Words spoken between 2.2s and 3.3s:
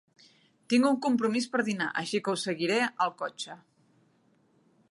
que ho seguiré al